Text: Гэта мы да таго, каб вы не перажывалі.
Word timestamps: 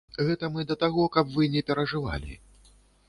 Гэта 0.27 0.45
мы 0.53 0.63
да 0.71 0.77
таго, 0.83 1.05
каб 1.17 1.29
вы 1.37 1.49
не 1.57 1.61
перажывалі. 1.67 2.33